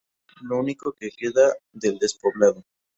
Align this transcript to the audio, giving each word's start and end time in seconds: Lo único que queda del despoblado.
Lo 0.41 0.57
único 0.57 0.93
que 0.93 1.11
queda 1.11 1.53
del 1.73 1.99
despoblado. 1.99 2.65